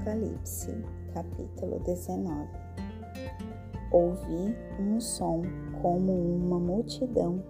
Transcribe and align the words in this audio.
Apocalipse, 0.00 0.72
capítulo 1.12 1.78
19. 1.80 2.48
Ouvi 3.92 4.56
um 4.78 4.98
som 4.98 5.42
como 5.82 6.36
uma 6.36 6.58
multidão 6.58 7.42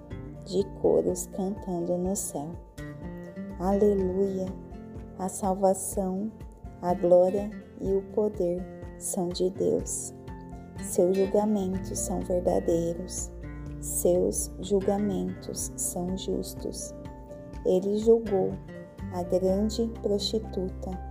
de 0.47 0.65
coros 0.83 1.29
cantando 1.29 1.97
no 1.97 2.17
céu. 2.17 2.51
Aleluia! 3.61 4.47
A 5.17 5.29
salvação, 5.29 6.33
a 6.83 6.93
glória 6.93 7.51
e 7.81 7.93
o 7.93 8.03
poder 8.15 8.61
são 8.99 9.29
de 9.29 9.49
Deus. 9.51 10.13
Seus 10.83 11.17
julgamentos 11.17 12.01
são 12.01 12.19
verdadeiros, 12.21 13.31
seus 13.81 14.51
julgamentos 14.61 15.71
são 15.77 16.17
justos. 16.19 16.93
Ele 17.65 17.99
julgou 17.99 18.51
a 19.13 19.23
grande 19.23 19.87
prostituta 20.03 21.10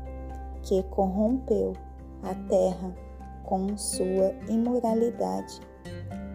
que 0.63 0.83
corrompeu 0.83 1.73
a 2.23 2.35
terra 2.47 2.93
com 3.43 3.75
sua 3.77 4.33
imoralidade. 4.47 5.59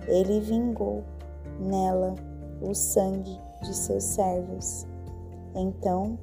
Ele 0.07 0.41
vingou 0.41 1.05
nela 1.61 2.15
o 2.61 2.75
sangue 2.75 3.39
de 3.63 3.75
seus 3.75 4.03
servos. 4.05 4.87
Então, 5.55 6.19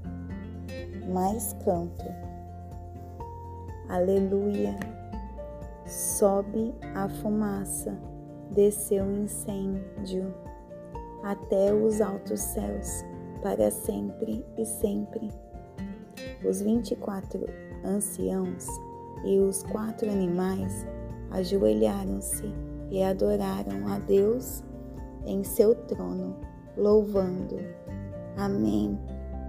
mais 1.11 1.53
canto. 1.63 2.05
Aleluia! 3.89 4.77
Sobe 5.85 6.73
a 6.95 7.09
fumaça, 7.09 7.97
desceu 8.51 9.03
o 9.03 9.23
incêndio 9.23 10.33
até 11.23 11.73
os 11.73 11.99
altos 11.99 12.39
céus 12.39 13.03
para 13.41 13.69
sempre 13.69 14.45
e 14.57 14.65
sempre. 14.65 15.29
Os 16.47 16.61
vinte 16.61 16.91
e 16.91 16.95
quatro 16.95 17.45
anciãos 17.83 18.67
e 19.23 19.39
os 19.39 19.63
quatro 19.63 20.09
animais 20.09 20.85
ajoelharam-se 21.31 22.45
e 22.89 23.01
adoraram 23.03 23.87
a 23.87 23.99
Deus 23.99 24.63
em 25.25 25.43
seu 25.43 25.75
trono, 25.75 26.35
louvando. 26.75 27.57
Amém. 28.37 28.97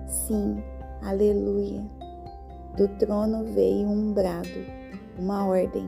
Sim, 0.06 0.62
aleluia. 1.02 1.84
Do 2.76 2.88
trono 2.98 3.44
veio 3.44 3.88
um 3.88 4.12
brado, 4.12 4.48
uma 5.18 5.46
ordem. 5.46 5.86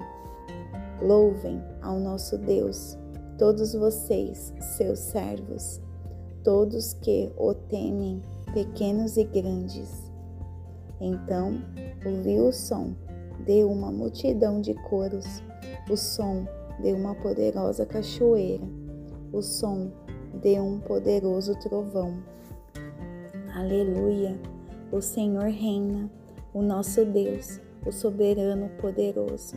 Louvem 1.02 1.62
ao 1.82 1.98
nosso 1.98 2.38
Deus, 2.38 2.96
todos 3.38 3.74
vocês, 3.74 4.52
seus 4.76 4.98
servos 4.98 5.80
todos 6.44 6.92
que 6.92 7.32
o 7.38 7.54
temem, 7.54 8.22
pequenos 8.52 9.16
e 9.16 9.24
grandes. 9.24 10.03
Então 11.04 11.62
ouvi 12.04 12.40
o 12.40 12.52
som 12.52 12.94
de 13.44 13.62
uma 13.62 13.92
multidão 13.92 14.60
de 14.60 14.74
coros, 14.74 15.42
o 15.90 15.96
som 15.96 16.46
de 16.80 16.92
uma 16.92 17.14
poderosa 17.14 17.84
cachoeira, 17.84 18.64
o 19.32 19.42
som 19.42 19.90
de 20.40 20.58
um 20.58 20.80
poderoso 20.80 21.54
trovão. 21.60 22.16
Aleluia! 23.54 24.38
O 24.90 25.00
Senhor 25.00 25.44
reina, 25.44 26.10
o 26.52 26.62
nosso 26.62 27.04
Deus, 27.04 27.60
o 27.86 27.92
soberano 27.92 28.68
poderoso. 28.80 29.56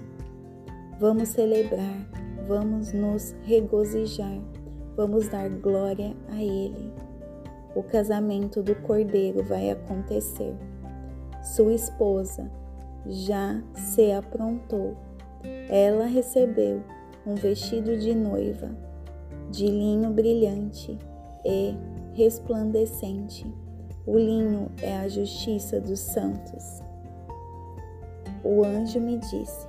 Vamos 0.99 1.29
celebrar, 1.29 2.07
vamos 2.47 2.91
nos 2.91 3.35
regozijar 3.43 4.41
Vamos 4.97 5.27
dar 5.27 5.47
glória 5.47 6.15
a 6.27 6.41
Ele. 6.41 6.91
O 7.75 7.83
casamento 7.83 8.63
do 8.63 8.73
cordeiro 8.73 9.43
vai 9.43 9.69
acontecer. 9.69 10.55
Sua 11.55 11.73
esposa 11.73 12.49
já 13.05 13.61
se 13.73 14.11
aprontou. 14.11 14.95
Ela 15.69 16.05
recebeu 16.05 16.83
um 17.25 17.35
vestido 17.35 17.97
de 17.97 18.13
noiva, 18.13 18.69
de 19.49 19.65
linho 19.67 20.09
brilhante 20.11 20.97
e 21.45 21.75
resplandecente. 22.13 23.45
O 24.05 24.17
linho 24.17 24.71
é 24.81 24.97
a 24.97 25.07
justiça 25.07 25.79
dos 25.79 25.99
santos. 25.99 26.81
O 28.43 28.63
anjo 28.63 28.99
me 28.99 29.17
disse: 29.17 29.67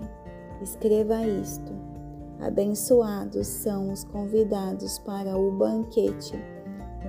Escreva 0.62 1.26
isto 1.26 1.88
Abençoados 2.40 3.48
são 3.48 3.90
os 3.90 4.04
convidados 4.04 4.96
para 5.00 5.36
o 5.36 5.50
banquete 5.50 6.36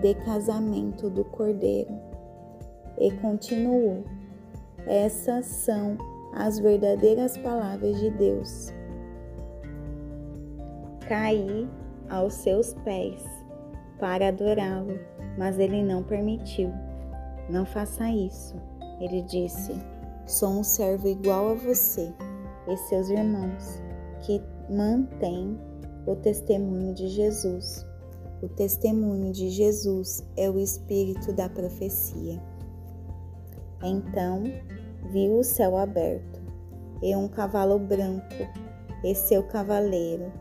de 0.01 0.15
casamento 0.25 1.07
do 1.07 1.23
Cordeiro. 1.23 1.93
E 2.97 3.11
continuou: 3.11 4.03
Essas 4.85 5.45
são 5.45 5.97
as 6.33 6.59
verdadeiras 6.59 7.37
palavras 7.37 7.99
de 7.99 8.09
Deus. 8.11 8.73
Caí 11.07 11.67
aos 12.09 12.33
seus 12.33 12.73
pés 12.85 13.23
para 13.99 14.29
adorá-lo, 14.29 14.99
mas 15.37 15.59
ele 15.59 15.83
não 15.83 16.03
permitiu. 16.03 16.71
Não 17.49 17.65
faça 17.65 18.09
isso, 18.09 18.55
ele 18.99 19.21
disse. 19.23 19.73
Sou 20.25 20.49
um 20.49 20.63
servo 20.63 21.07
igual 21.07 21.49
a 21.49 21.53
você 21.55 22.13
e 22.67 22.77
seus 22.77 23.09
irmãos, 23.09 23.81
que 24.21 24.41
mantém 24.69 25.59
o 26.05 26.15
testemunho 26.15 26.93
de 26.93 27.07
Jesus. 27.07 27.85
O 28.41 28.47
testemunho 28.47 29.31
de 29.31 29.49
Jesus 29.49 30.23
é 30.37 30.49
o 30.49 30.59
espírito 30.59 31.33
da 31.33 31.49
profecia. 31.49 32.41
Então 33.83 34.43
viu 35.11 35.39
o 35.39 35.43
céu 35.43 35.77
aberto 35.77 36.41
e 37.01 37.15
um 37.15 37.27
cavalo 37.27 37.79
branco 37.79 38.47
e 39.03 39.15
seu 39.15 39.43
cavaleiro. 39.43 40.31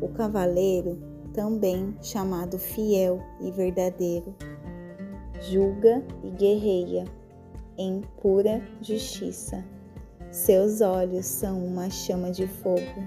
O 0.00 0.08
cavaleiro, 0.08 0.98
também 1.32 1.96
chamado 2.02 2.58
fiel 2.58 3.20
e 3.40 3.50
verdadeiro, 3.50 4.34
julga 5.40 6.02
e 6.22 6.30
guerreia 6.30 7.04
em 7.78 8.02
pura 8.20 8.60
justiça. 8.80 9.64
Seus 10.30 10.80
olhos 10.80 11.24
são 11.24 11.64
uma 11.64 11.88
chama 11.88 12.30
de 12.30 12.46
fogo 12.46 13.02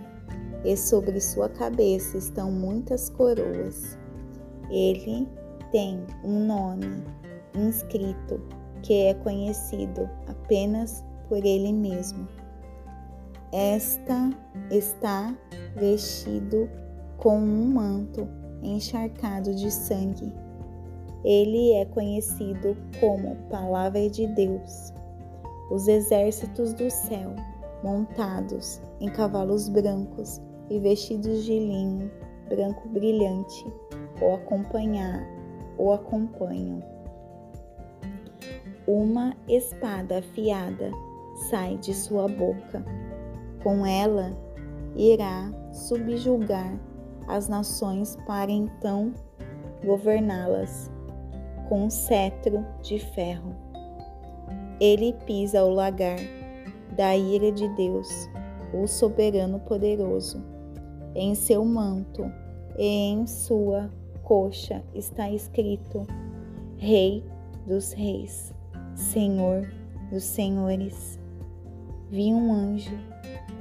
e 0.63 0.75
sobre 0.75 1.19
sua 1.19 1.47
cabeça 1.47 2.17
estão 2.17 2.51
muitas 2.51 3.09
coroas. 3.09 3.97
Ele 4.69 5.27
tem 5.71 6.03
um 6.23 6.45
nome 6.45 7.03
inscrito 7.55 8.41
que 8.81 9.05
é 9.05 9.13
conhecido 9.13 10.09
apenas 10.27 11.03
por 11.27 11.37
ele 11.37 11.71
mesmo. 11.71 12.27
Esta 13.51 14.29
está 14.69 15.35
vestido 15.75 16.69
com 17.17 17.37
um 17.37 17.73
manto 17.73 18.27
encharcado 18.61 19.53
de 19.55 19.71
sangue. 19.71 20.31
Ele 21.23 21.73
é 21.73 21.85
conhecido 21.85 22.77
como 22.99 23.35
Palavra 23.49 24.09
de 24.09 24.27
Deus. 24.27 24.93
Os 25.71 25.87
exércitos 25.87 26.73
do 26.73 26.89
céu, 26.89 27.35
montados 27.83 28.81
em 28.99 29.09
cavalos 29.09 29.69
brancos, 29.69 30.41
e 30.69 30.79
vestidos 30.79 31.43
de 31.45 31.59
linho 31.59 32.11
branco 32.47 32.87
brilhante 32.89 33.65
o 34.21 34.35
acompanhar 34.35 35.27
o 35.77 35.91
acompanham. 35.91 36.83
Uma 38.91 39.37
espada 39.47 40.17
afiada 40.17 40.89
sai 41.47 41.77
de 41.77 41.93
sua 41.93 42.27
boca. 42.27 42.83
Com 43.61 43.85
ela 43.85 44.35
irá 44.95 45.53
subjugar 45.71 46.75
as 47.27 47.47
nações 47.47 48.17
para 48.25 48.49
então 48.49 49.13
governá-las 49.85 50.89
com 51.67 51.83
um 51.83 51.89
cetro 51.91 52.65
de 52.81 52.97
ferro. 52.97 53.55
Ele 54.81 55.13
pisa 55.23 55.63
o 55.63 55.69
lagar 55.69 56.17
da 56.97 57.15
ira 57.15 57.51
de 57.51 57.69
Deus, 57.75 58.09
o 58.73 58.87
soberano 58.87 59.59
poderoso 59.59 60.43
em 61.13 61.35
seu 61.35 61.63
manto 61.63 62.23
e 62.75 63.11
em 63.11 63.27
sua 63.27 63.87
coxa 64.23 64.81
está 64.95 65.29
escrito: 65.29 66.07
Rei 66.77 67.23
dos 67.67 67.91
Reis, 67.91 68.51
Senhor 68.99 69.65
dos 70.11 70.25
Senhores. 70.25 71.17
Vi 72.11 72.33
um 72.33 72.53
anjo 72.53 72.99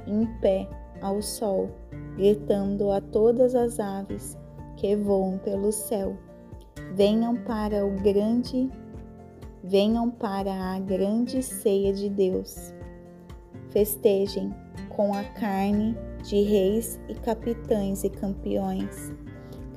em 0.05 0.25
pé 0.41 0.67
ao 1.01 1.21
sol, 1.21 1.69
gritando 2.17 2.91
a 2.91 2.99
todas 2.99 3.55
as 3.55 3.79
aves 3.79 4.37
que 4.75 4.95
voam 4.97 5.37
pelo 5.37 5.71
céu: 5.71 6.17
Venham 6.93 7.37
para 7.37 7.85
o 7.85 7.91
grande, 8.01 8.69
venham 9.63 10.11
para 10.11 10.53
a 10.53 10.79
grande 10.79 11.41
ceia 11.41 11.93
de 11.93 12.09
Deus. 12.09 12.73
Festejem 13.69 14.53
com 14.89 15.13
a 15.13 15.23
carne 15.23 15.95
de 16.23 16.41
reis 16.41 16.99
e 17.07 17.15
capitães 17.15 18.03
e 18.03 18.09
campeões, 18.09 19.13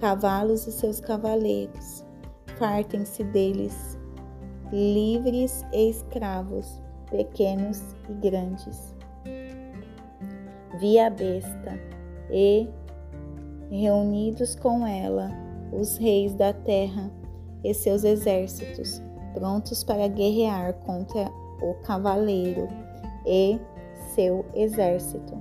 cavalos 0.01 0.67
e 0.67 0.73
seus 0.73 1.01
cavaleiros. 1.01 2.05
Fartem-se 2.59 3.23
deles, 3.25 3.97
livres 4.73 5.63
e 5.71 5.91
escravos, 5.91 6.81
pequenos 7.11 7.83
e 8.09 8.13
grandes. 8.15 8.95
vi 10.81 10.99
a 10.99 11.11
besta 11.11 11.79
e, 12.31 12.67
reunidos 13.71 14.55
com 14.55 14.87
ela, 14.87 15.31
os 15.71 15.99
reis 15.99 16.35
da 16.35 16.55
terra 16.55 17.11
e 17.63 17.75
seus 17.75 18.03
exércitos, 18.03 19.03
prontos 19.35 19.85
para 19.85 20.09
guerrear 20.09 20.73
contra 20.87 21.31
o 21.61 21.75
cavaleiro 21.83 22.67
e 23.27 23.61
seu 24.15 24.45
exército. 24.55 25.39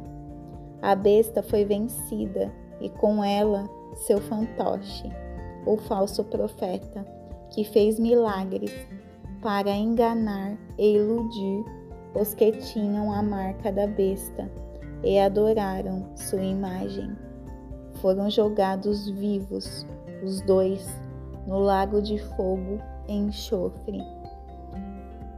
A 0.82 0.94
besta 0.94 1.42
foi 1.42 1.64
vencida 1.64 2.52
e 2.82 2.90
com 2.90 3.24
ela 3.24 3.70
seu 3.96 4.20
fantoche, 4.20 5.10
o 5.66 5.78
falso 5.78 6.24
profeta, 6.26 7.06
que 7.52 7.64
fez 7.64 8.00
milagres 8.00 8.72
para 9.42 9.72
enganar 9.72 10.58
e 10.78 10.96
iludir 10.96 11.66
os 12.14 12.34
que 12.34 12.52
tinham 12.52 13.12
a 13.12 13.24
marca 13.24 13.72
da 13.72 13.88
besta 13.88 14.50
e 15.04 15.20
adoraram 15.20 16.06
sua 16.16 16.44
imagem. 16.44 17.16
Foram 17.96 18.30
jogados 18.30 19.10
vivos, 19.10 19.86
os 20.24 20.42
dois, 20.42 20.86
no 21.48 21.60
lago 21.60 22.02
de 22.02 22.20
fogo 22.36 22.80
enxofre. 23.08 24.02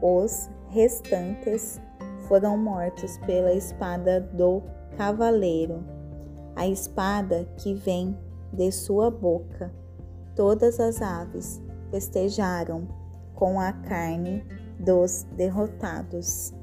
Os 0.02 0.50
restantes 0.70 1.82
foram 2.28 2.58
mortos 2.58 3.18
pela 3.20 3.54
espada 3.54 4.20
do 4.20 4.62
cavaleiro, 4.98 5.84
a 6.56 6.68
espada 6.68 7.48
que 7.58 7.74
vem 7.74 8.18
de 8.52 8.72
sua 8.72 9.10
boca. 9.10 9.74
Todas 10.36 10.80
as 10.80 11.02
aves 11.02 11.62
festejaram 11.90 12.88
com 13.44 13.60
a 13.60 13.74
carne 13.74 14.42
dos 14.80 15.28
derrotados. 15.36 16.54